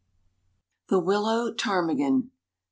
[0.89, 2.31] ]THE WILLOW PTARMIGAN.